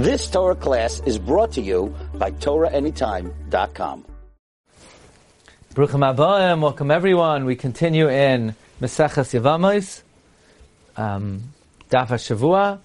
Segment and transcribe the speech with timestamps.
[0.00, 4.06] This Torah class is brought to you by TorahAnytime.com.
[5.74, 7.44] Bruchim Habaim, welcome everyone.
[7.44, 10.00] We continue in Meseches Yevamos,
[10.96, 11.52] um,
[11.90, 12.78] Daf HaShavua,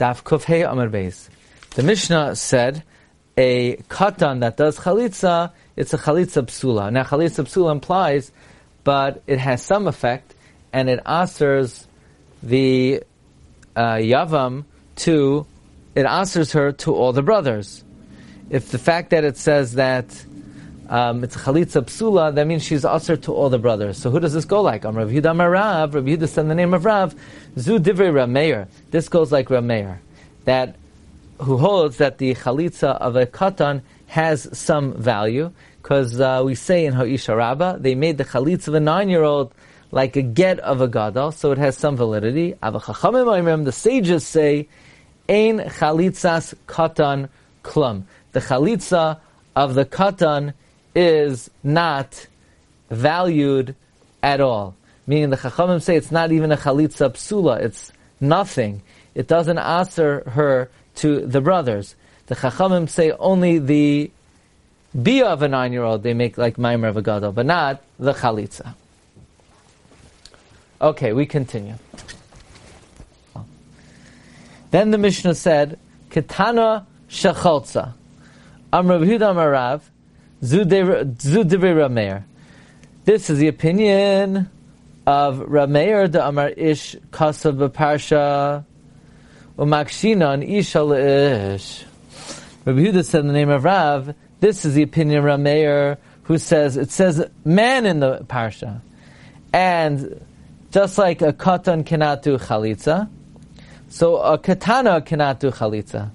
[0.00, 1.28] Daf Kufhei Amar Beis.
[1.76, 2.82] The Mishnah said,
[3.36, 6.90] a katan that does chalitza, it's a chalitza psula.
[6.92, 8.32] Now chalitza psula implies,
[8.82, 10.34] but it has some effect,
[10.72, 11.86] and it answers
[12.42, 13.04] the
[13.76, 14.64] uh, yavam
[14.96, 15.46] to,
[15.94, 17.84] it answers her to all the brothers.
[18.48, 20.06] If the fact that it says that
[20.88, 23.96] um, it's chalitza psula, that means she's usher to all the brothers.
[23.96, 24.84] So who does this go like?
[24.84, 27.14] I'm Rav Yehuda Marav, Rav Yehuda said the name of Rav,
[27.58, 28.66] Zu Divrei Rameir.
[28.90, 29.98] This goes like Rameir.
[30.46, 30.76] That,
[31.38, 36.86] who holds that the chalitza of a katan has some value, because uh, we say
[36.86, 39.54] in Ha'isha Rabbah, they made the chalitza of a nine-year-old
[39.92, 42.54] like a get of a gadol, so it has some validity.
[42.60, 44.68] The sages say,
[45.30, 47.28] Ein chalitzas katan
[47.62, 48.02] klum.
[48.32, 49.20] The chalitza
[49.54, 50.54] of the katan
[50.92, 52.26] is not
[52.90, 53.76] valued
[54.24, 54.74] at all.
[55.06, 58.82] Meaning the chachamim say it's not even a chalitza psula, it's nothing.
[59.14, 61.94] It doesn't answer her to the brothers.
[62.26, 64.10] The chachamim say only the
[65.00, 68.74] bia of a nine-year-old they make like maimer of a gadol, but not the chalitza.
[70.80, 71.74] Okay, we continue.
[74.70, 75.78] Then the Mishnah said,
[76.10, 77.94] Ketana shacholza.
[78.72, 79.82] Amrav Huda.
[83.04, 84.50] This is the opinion
[85.06, 88.64] of Rameir the Amar Ish Kasav Parsha
[89.58, 91.84] Umakshina and Isha Ish.
[92.64, 96.38] Rabbi Huda said in the name of Rav, this is the opinion of Rameir who
[96.38, 98.80] says, it says man in the Parsha.
[99.52, 100.24] And
[100.70, 103.08] just like a katan cannot do chalitza,
[103.90, 106.10] so a katana cannot do chalitza.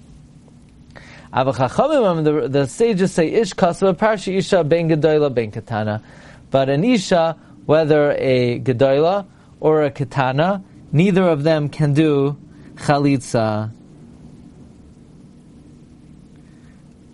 [1.30, 6.02] The, the sages say ish kasva parsha isha ben gedola ben katana,
[6.50, 7.36] but an isha,
[7.66, 9.26] whether a gedola
[9.60, 12.38] or a katana, neither of them can do
[12.76, 13.70] chalitza.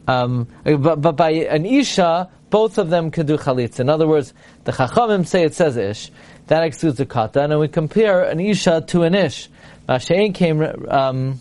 [0.06, 3.81] Um, but, but by an isha, both of them can do chalitza.
[3.81, 4.32] In other words,
[4.62, 6.12] the chachamim say it says ish,
[6.47, 9.48] that excludes the katan, and we compare an isha to an ish.
[9.88, 11.38] Mashain came, um,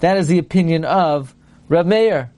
[0.00, 1.34] that is the opinion of
[1.68, 2.30] Reb Meir.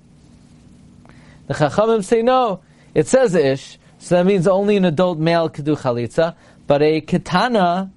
[1.47, 2.61] The chachamim say no,
[2.95, 6.35] it says ish, so that means only an adult male could do chalitza,
[6.67, 7.91] but a katana,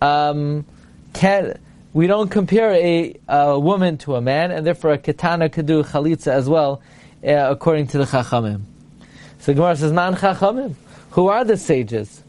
[0.00, 0.64] um,
[1.12, 1.58] can,
[1.92, 5.82] we don't compare a, a, woman to a man, and therefore a katana could do
[5.82, 6.80] chalitza as well,
[7.26, 8.62] uh, according to the chachamim.
[9.40, 10.74] So Gemara says, man chachamim.
[11.10, 12.22] Who are the sages?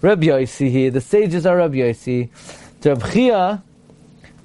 [0.00, 0.92] Reb Yosi.
[0.92, 2.28] The sages are Reb Yosi.
[2.84, 3.62] Reb Chia,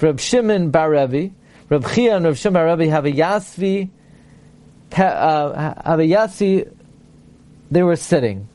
[0.04, 1.34] Reb Shimon Bar Rebbe.
[1.70, 3.90] Reb Chia and Reb Shimon Bar Rebbe have a Yasvi,
[4.92, 6.70] uh, have a Yasvi,
[7.72, 8.50] they were sitting.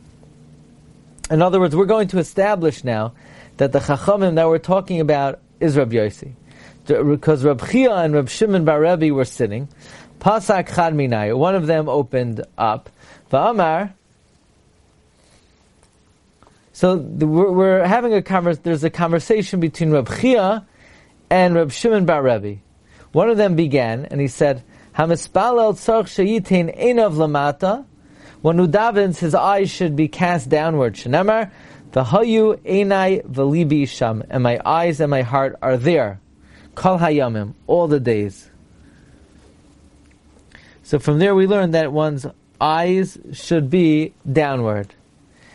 [1.30, 3.14] In other words, we're going to establish now
[3.56, 6.34] that the Chachamim that we're talking about is Reb Yosi.
[6.86, 9.68] Because Reb Chia and Reb Shimon Bar Rebbe were sitting.
[10.20, 12.90] Pasak Chad Minay, one of them opened up.
[13.30, 13.92] Va'amar,
[16.72, 18.62] so we're, we're, having a conversation.
[18.62, 20.66] There's a conversation between Reb Chia
[21.30, 22.60] and Reb Shimon Bar Rebbe.
[23.12, 24.62] One of them began, and he said,
[24.96, 27.84] "Hamispalel tzarch sheyitin einav lamata."
[28.42, 30.94] When he davens, his eyes should be cast downward.
[30.94, 31.50] Shenemar,
[31.92, 36.20] v'hayu einai v'libi sham, and my eyes and my heart are there.
[36.74, 38.50] Kol hayamim, all the days.
[40.82, 42.26] So from there we learn that one's
[42.60, 44.94] eyes should be downward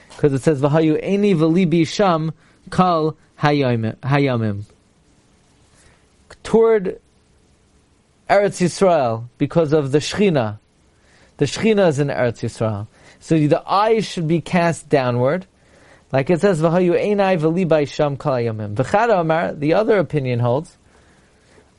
[0.10, 2.32] because it says v'hayu eni v'libi sham
[2.70, 4.66] kal hayamim
[6.44, 7.00] toward
[8.30, 10.60] Eretz Yisrael because of the Shechina.
[11.38, 12.88] The Shechina is in Eretz Yisrael.
[13.20, 15.48] So the eyes should be cast downward.
[16.12, 18.18] Like it says, V'hayu einai v'libai sham.
[18.18, 20.78] V'chada the other opinion holds,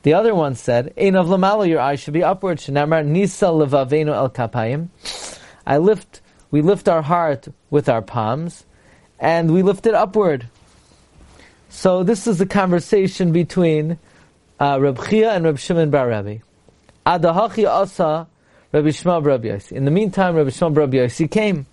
[0.03, 2.59] the other one said, Ein of your eyes should be upward.
[2.59, 4.89] Shenamar nisa levavenu el kapayim.
[5.65, 8.65] I lift we lift our heart with our palms,
[9.19, 10.47] and we lift it upward.
[11.69, 13.97] So this is the conversation between
[14.59, 16.41] uh, Reb Chia and Reb Shimon Bar Rebbe.
[17.05, 18.27] Adahachi asa
[18.71, 19.73] Rabbi Shema Rabbi Yossi.
[19.73, 21.65] In the meantime, Rabbi Shema Rabbi Yossi came.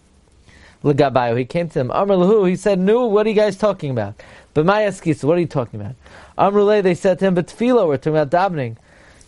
[0.82, 1.90] Legabayo, he came to them.
[1.93, 4.14] Amr lahu, he said, "No, what are you guys talking about?"
[4.52, 5.94] But my what are you talking about?
[6.37, 8.76] Amr they said to him, "But tefillah, we're talking about davening."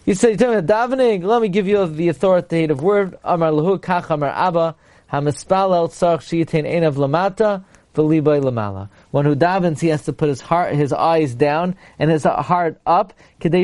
[0.04, 1.22] He said, "You're talking about davening?
[1.22, 4.74] Let me give you the authoritative word." Amr lahu, kach Amr Abba.
[5.12, 7.62] Hamispalel tzarch shiyitin einav lamata,
[7.94, 8.88] v'libay lamala.
[9.10, 12.80] One who davens, he has to put his heart, his eyes down and his heart
[12.86, 13.54] up, in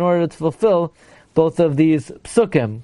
[0.00, 0.94] order to fulfill
[1.34, 2.80] both of these psukim.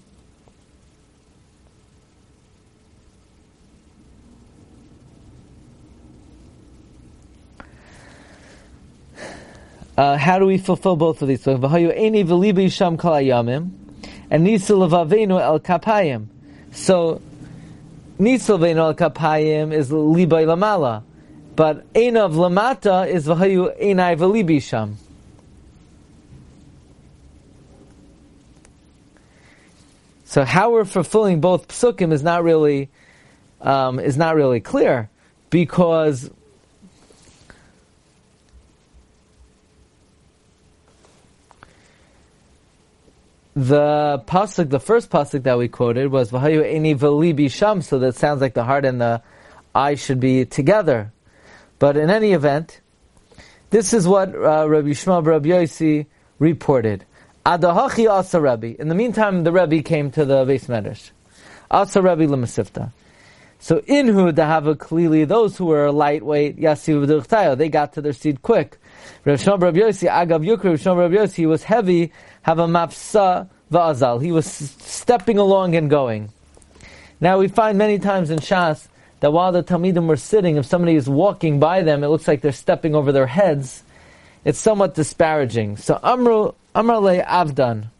[9.94, 11.46] Uh, how do we fulfill both of these?
[11.46, 11.70] And el
[15.60, 16.28] kapayim.
[16.72, 17.20] So
[18.19, 21.03] nisul el kapayim is libay lamala,
[21.56, 24.97] but einav lamata is v'hayu einai v'libi sham.
[30.25, 32.88] So how we're fulfilling both psukim is not really
[33.61, 35.11] um, is not really clear
[35.50, 36.31] because
[43.54, 48.14] the pasuk, the first pasuk that we quoted was "V'hayu eni v'libi sham," so that
[48.14, 49.22] sounds like the heart and the
[49.75, 51.12] eye should be together.
[51.78, 52.81] But in any event,
[53.70, 56.06] this is what uh, Rabbi Shmuel Rabbi Yossi
[56.38, 57.04] reported.
[57.44, 58.75] Adahachi asa Rabbi.
[58.78, 61.10] In the meantime, the Rabbi came to the beis medrash.
[61.70, 62.93] Asa Rabbi lemasifta.
[63.62, 68.76] So inhu dahava clearly those who were lightweight yasiv they got to their seat quick.
[69.25, 72.11] Rav Shmuel Rabbi Yossi agav yukri Rav Shmuel Rabbi Yossi was heavy
[72.43, 74.20] have a mafsa va'azal.
[74.20, 76.31] He was stepping along and going.
[77.20, 78.88] Now we find many times in Shas
[79.20, 82.41] that while the Talmidim were sitting, if somebody is walking by them, it looks like
[82.41, 83.85] they're stepping over their heads.
[84.44, 85.76] It's somewhat disparaging.
[85.76, 87.91] So Amru Amrale Avdan.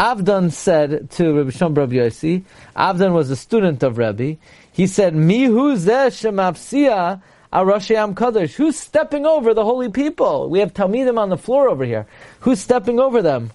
[0.00, 2.42] Avdan said to Rabbi Shom Rabbi Yossi,
[2.74, 4.36] Avdan was a student of Rabbi,
[4.72, 7.20] he said, Mihu zeh shemafsia
[7.52, 8.54] Arashayam Kadosh.
[8.54, 10.48] Who's stepping over the holy people?
[10.48, 12.06] We have Talmidim on the floor over here.
[12.40, 13.52] Who's stepping over them?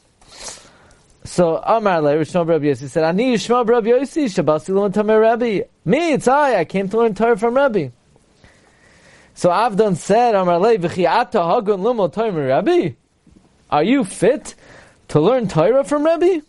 [1.23, 5.61] So Amar Le Rishon Rabbi Yossi said, Ani Yishma Rabbi Yossi Shabasi Lon Tamer Rabbi.
[5.83, 6.59] Me, it's I.
[6.59, 7.87] I came to learn Torah from Rabbi.
[9.33, 12.91] So Avdon said, Amar Le V'chiata Hagun Lumo Tamer Rabbi.
[13.71, 14.53] Are you fit
[15.09, 16.39] to learn Torah from Rabbi?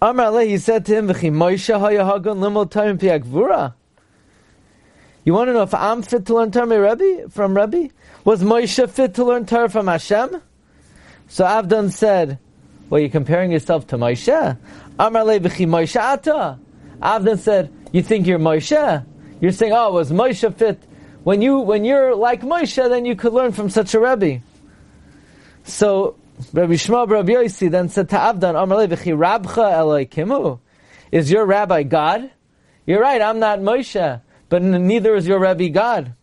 [0.00, 1.30] Amar he said to him, V'chi
[2.98, 3.74] Piakvura.
[5.24, 7.88] You want to know if I'm fit to learn Torah Rebbe, from Rebbe?
[8.24, 10.42] Was Moshe fit to learn Torah from Hashem?
[11.28, 12.38] So Avdon said,
[12.90, 14.58] well, you're comparing yourself to Moshe.
[14.98, 16.58] Amar Moshe ata.
[17.00, 19.06] Avdon said, you think you're Moshe?
[19.40, 20.82] You're saying, oh, was Moshe fit?
[21.22, 24.42] When, you, when you're like Moshe, then you could learn from such a Rebbe.
[25.64, 26.16] So
[26.52, 30.58] Rabbi Shmuel Rabbi Yossi then said to Avdon, Amar le'vichi Rabcha Eloikimu.
[31.12, 32.30] Is your rabbi God?
[32.86, 34.20] You're right, I'm not Moshe
[34.54, 36.14] but neither is your Rabbi God.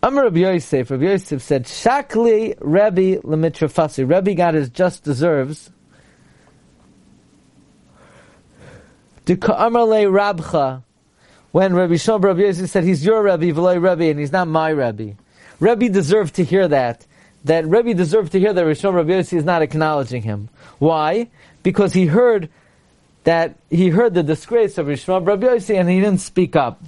[0.00, 4.08] Amar Rabbi Yosef, Rabbi Yosef said, Shakli Rabbi Lemitrafasi.
[4.08, 5.70] Rabbi God is just deserves.
[9.28, 10.84] Amar Le Rabcha.
[11.50, 14.70] When Rabbi Shom Rabbi Yosef said, he's your Rabbi, V'loi Rabbi, and he's not my
[14.70, 15.14] Rabbi.
[15.58, 17.04] Rabbi deserved to hear that.
[17.44, 20.48] That Rabbi deserved to hear that Rishon Rabbi Yosef is not acknowledging him.
[20.78, 21.28] Why?
[21.62, 22.48] Because he heard
[23.24, 26.80] that he heard the disgrace of Rishon Rabbi Yossi and he didn't speak up.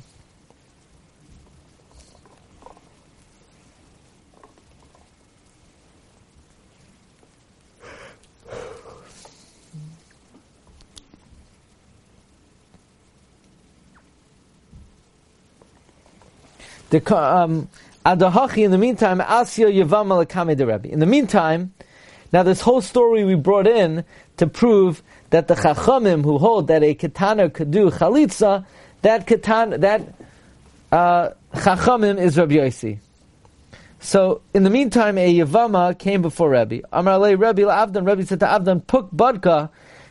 [16.90, 17.68] The um,
[18.04, 20.88] In the meantime, Asya Yavam the Rebbe.
[20.88, 21.74] In the meantime,
[22.32, 24.04] now this whole story we brought in
[24.38, 28.64] to prove that the Chachamim who hold that a Ketana could do Chalitza,
[29.02, 30.14] that Ketana, that
[30.90, 32.98] uh, Chachamim is Rabbi Yossi.
[33.98, 36.80] So, in the meantime, a Yavama came before Rabbi.
[36.90, 39.68] Amar Alei Rabbi Avdan, Rabbi said to Avdan, Puk Badka,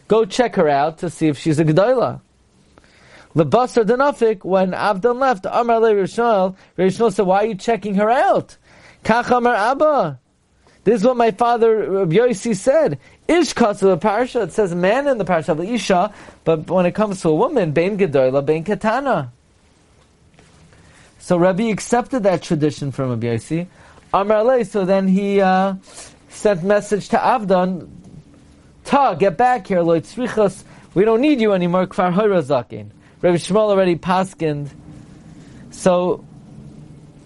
[0.07, 2.21] go check her out to see if she's a Gedolah.
[3.35, 8.09] Lebasar Danafik, when Avdan left, Amar Alei Rishon, Rishon said, why are you checking her
[8.09, 8.57] out?
[9.03, 10.19] Kach Amar Abba.
[10.83, 12.97] This is what my father Rabbi Yossi said.
[13.27, 14.45] Ish the parsha.
[14.45, 16.11] It says man in the parsha of Isha,
[16.43, 19.31] but when it comes to a woman, bein gedola, bein katana.
[21.19, 23.65] So Rabbi accepted that tradition from Rabbi.
[24.11, 25.75] Amar so then he uh,
[26.29, 27.87] sent message to Avdan,
[28.85, 30.63] Ta, get back here, Lord Tzrichas,
[30.95, 32.89] we don't need you anymore, Kfar Hoirazakin.
[33.21, 34.69] Rabbi Shmuel already paskind.
[35.71, 36.23] So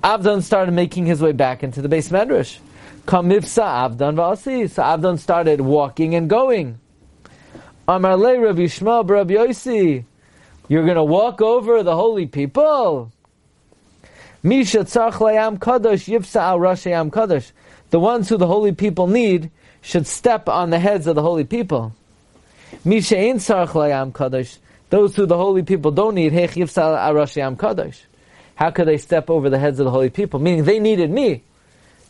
[0.04, 2.58] Avdan started making his way back into the beis medrash.
[3.06, 4.70] Kamivsa Avdan Vasi.
[4.70, 6.80] So Avdan started walking and going.
[7.88, 10.06] Amar Le Rabbi Shmuel Rabbi Yossi.
[10.68, 13.12] You're going to walk over the holy people.
[14.42, 17.52] Misha tzarch layam kadosh yivsa al rashayam kadosh.
[17.92, 21.44] The ones who the holy people need should step on the heads of the holy
[21.44, 21.94] people.
[22.84, 24.58] Misha ein tzarch layam kadosh.
[24.94, 28.02] Those who the holy people don't need, kadosh.
[28.54, 30.40] How could they step over the heads of the holy people?
[30.40, 31.42] Meaning they needed me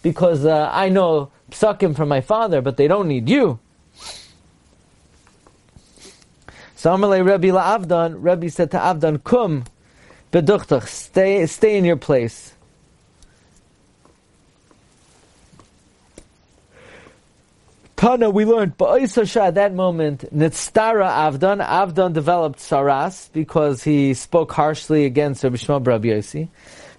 [0.01, 3.57] because uh, I know psakim from my father, but they don't need you.
[6.75, 9.63] So Amalei Rebbe Avdan, Rebbe said to Avdan, Kum,
[10.33, 12.52] beduchtach, stay, stay in your place.
[18.03, 24.51] Tana, we learned, Ba'isasha at that moment, Nitztara Avdan, Avdan developed Saras because he spoke
[24.51, 26.49] harshly against Rabbi Shmuel Rabbi Yossi.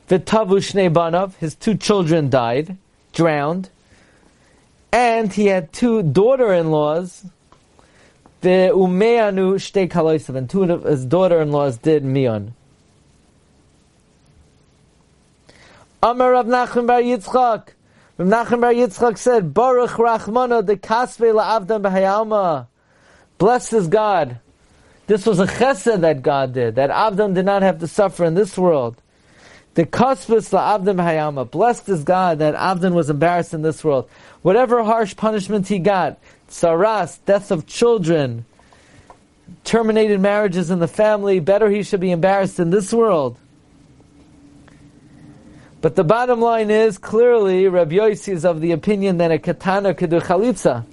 [0.08, 2.78] V'tavu Shnei Banav, his two children died,
[3.12, 3.68] drowned,
[4.92, 7.26] and he had two daughter-in-laws,
[8.40, 12.52] the Umeanu Shtei and two of his daughter-in-laws did Mion.
[16.02, 17.74] Amar Rav Nachman Bar Yitzchak,
[18.16, 22.68] Rav Nachman Bar Yitzchak said, Baruch Rachmana de Kasve la'avdan b'hayalma.
[23.38, 24.38] Blessed is God.
[25.08, 28.34] This was a chesed that God did, that Avdan did not have to suffer in
[28.34, 28.96] this world.
[29.74, 31.50] The kasvus la'avdan b'hayalma.
[31.50, 34.08] Blessed is God that Avdan was embarrassed in this world.
[34.42, 36.16] Whatever harsh punishment he got,
[36.48, 38.44] saras, death of children,
[39.64, 43.36] terminated marriages in the family, better he should be embarrassed in this world
[45.84, 49.92] but the bottom line is clearly Rabbi Yossi is of the opinion that a katana
[49.92, 50.86] could do chalitza.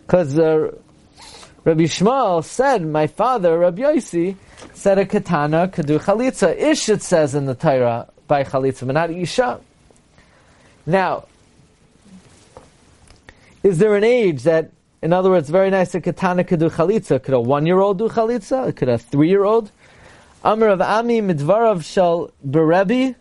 [0.00, 0.74] Because uh,
[1.64, 4.36] Rabbi Shmuel said, my father, Rabbi Yossi,
[4.72, 6.56] said a katana could do chalitza.
[6.56, 9.60] Ish, it says in the Torah, by chalitza, but not isha.
[10.86, 11.26] Now,
[13.62, 14.70] is there an age that,
[15.02, 17.22] in other words, very nice, a katana could do chalitza?
[17.22, 18.74] Could a one-year-old do chalitza?
[18.74, 19.70] Could a three-year-old?
[20.44, 23.14] Amr of Ami Midvarav Shal Berebi,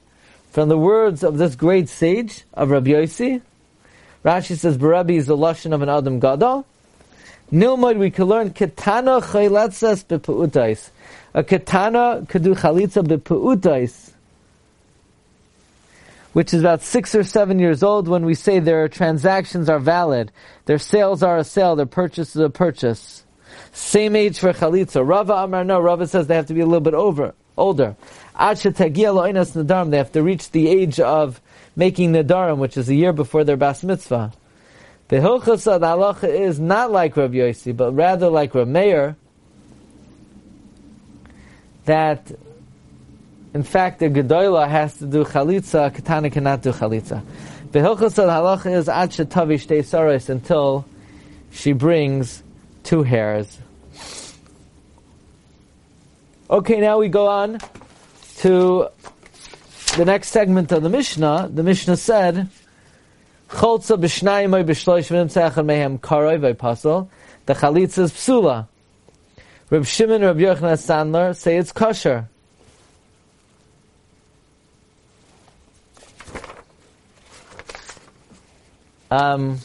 [0.52, 3.42] from the words of this great sage of Rabbi Yossi.
[4.24, 6.66] Rashi says Berebi is the lashon of an Adam Gadol.
[7.52, 10.90] Nilmoid, we can learn Ketana Chayletzes Bepu'utais.
[11.34, 14.14] A Ketana could do Chalitza Bepu'utais,
[16.34, 20.32] which is about six or seven years old when we say their transactions are valid,
[20.66, 23.25] their sales are a sale, their purchase is a purchase.
[23.76, 25.06] Same age for chalitza.
[25.06, 25.82] Rava Amar no.
[25.82, 27.98] Rava says they have to be a little bit over, older.
[28.34, 29.92] Ad lo'inas nadarim.
[29.92, 31.42] They have to reach the age of
[31.76, 34.32] making nadarim, which is a year before their bas mitzvah.
[35.10, 39.18] The hilchas of the halacha is not like Rav Yossi, but rather like Rav Meir,
[41.84, 42.32] that
[43.54, 47.22] in fact the gedola has to do chalitza, katana cannot do chalitza.
[47.74, 50.86] The hilchas of the halacha is ad shetavi shtei until
[51.52, 52.42] she brings
[52.84, 53.60] two hairs.
[56.48, 57.58] Okay, now we go on
[58.38, 58.88] to
[59.98, 61.50] the next segment of the Mishnah.
[61.52, 62.50] The Mishnah said,
[63.50, 67.10] Cholza b'shnayim oy b'shloish v'nimtzach mehem karoy v'pasol.
[67.48, 68.68] The chalitza is psula.
[69.72, 72.30] Reb Shimon Reb Yochanan Sandler say it's kosher.
[79.10, 79.60] Um,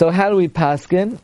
[0.00, 1.18] So how do we paskin?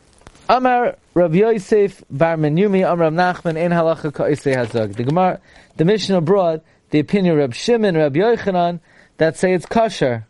[0.47, 4.95] Amar Rav Yosef Bar Menyumi Amar Rav Nachman in halacha ka'isei hazog.
[4.95, 5.41] The Gemara,
[5.77, 8.79] the Mishnah brought the opinion of Rab Shimon, Rab Yochanan
[9.17, 10.27] that say it's kosher.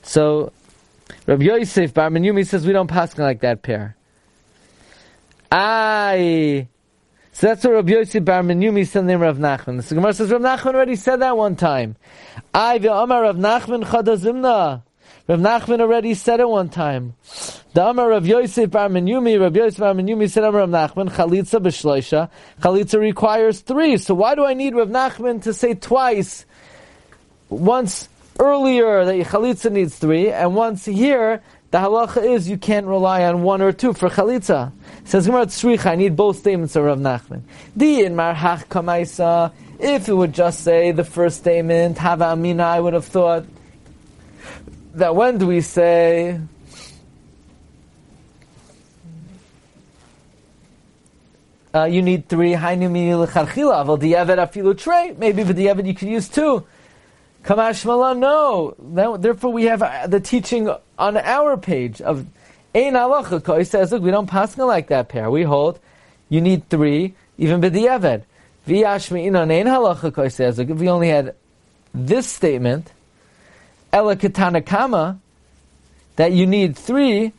[0.00, 0.50] So
[1.26, 3.96] Rav Yosef Bar Menyumi says we don't paskin like that pair.
[5.50, 6.68] I.
[7.32, 9.86] So that's what Rav Yosef Bar Menyumi said in Rav Nachman.
[9.86, 11.96] The Gemara says Rav Nachman already said that one time.
[12.54, 14.84] I the Amar Rav Nachman chadazimna.
[15.32, 17.14] Rav Nachman already said it one time.
[17.72, 21.58] The Amar Rav Yosef Bar Menyumi, Rav Yosef Bar Menyumi said Amar Rav Nachman, Chalitza
[21.58, 22.28] b'shloisha.
[22.60, 23.96] Chalitza requires three.
[23.96, 26.44] So why do I need Rav Nachman to say twice?
[27.48, 33.24] Once earlier that Chalitza needs three, and once here, the halacha is you can't rely
[33.24, 34.70] on one or two for Chalitza.
[35.04, 37.40] says Gemara Tzricha, I need both statements of Rav Nachman.
[37.74, 42.80] Di in Marhach Kamaisa, if it would just say the first statement, Hava Amina, I
[42.80, 43.46] would have thought,
[44.94, 46.38] that when do we say
[51.74, 52.90] uh, you need three hainu
[53.26, 56.64] lecharchila aval diavad afilu maybe the diavad you could use two.
[57.42, 59.16] Kamash mala no.
[59.16, 62.26] Therefore we have uh, the teaching on our page of
[62.74, 63.58] ein halacha.
[63.58, 65.30] He says look we don't pass like that pair.
[65.30, 65.80] We hold
[66.28, 68.24] you need three even b'diavad
[68.66, 71.34] v'yashmi inon ein halacha says look if we only had
[71.94, 72.92] this statement
[73.92, 74.16] Ela
[74.62, 75.20] Kama,
[76.16, 77.32] that you need three,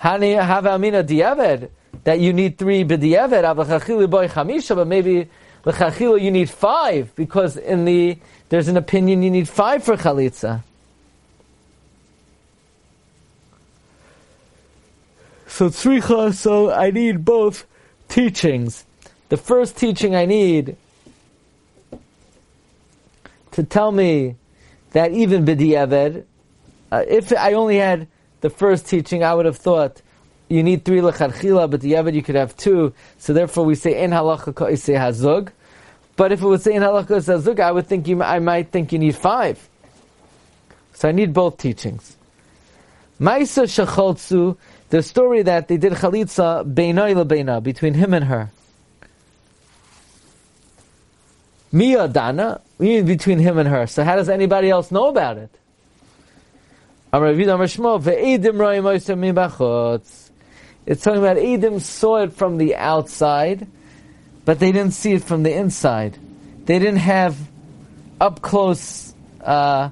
[0.00, 1.68] Hani Hava Amina Diaved,
[2.04, 5.28] that you need three B'diaved, Avachachili Boy Chamisha, but maybe
[5.64, 10.62] L'chachila you need five because in the there's an opinion you need five for chalitza.
[15.46, 17.66] So tzricha, so I need both
[18.08, 18.86] teachings.
[19.28, 20.76] The first teaching I need
[23.50, 24.36] to tell me
[24.92, 26.24] that even b'di'eved,
[26.92, 28.08] uh, if I only had
[28.40, 30.02] the first teaching, I would have thought
[30.48, 32.92] you need three lecharchila, but the Yavad you could have two.
[33.18, 35.50] So therefore, we say in halacha say hazug.
[36.16, 38.92] But if it would say in halacha hazug, I would think you, I might think
[38.92, 39.68] you need five.
[40.92, 42.16] So I need both teachings.
[43.20, 44.56] Maisa shacholtzu,
[44.88, 48.50] the story that they did chalitza beinai lebeina between him and her.
[51.70, 53.86] Mia dana, between him and her.
[53.86, 55.50] So how does anybody else know about it?
[60.86, 63.66] It's talking about Edom saw it from the outside,
[64.44, 66.18] but they didn't see it from the inside.
[66.64, 67.36] They didn't have
[68.20, 69.90] up close uh,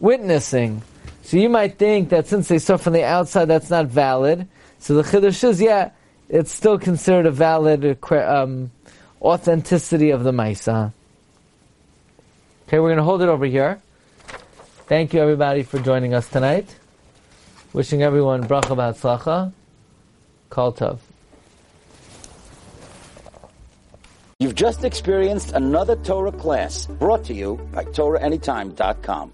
[0.00, 0.82] witnessing.
[1.22, 4.48] So you might think that since they saw from the outside, that's not valid.
[4.78, 5.92] So the chiddush is, yeah,
[6.28, 8.72] it's still considered a valid um,
[9.20, 10.92] authenticity of the Maisa.
[12.72, 13.82] Okay, we're going to hold it over here.
[14.86, 16.74] Thank you everybody for joining us tonight.
[17.74, 19.52] Wishing everyone bracha b'atzlacha.
[20.48, 20.98] Kol Tov.
[24.38, 29.30] You've just experienced another Torah class brought to you by TorahAnytime.com.